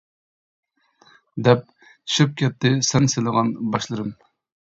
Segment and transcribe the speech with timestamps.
[1.47, 4.13] دەپ، چۈشۈپ كەتتى سەن سىلىغان باشلىرىم.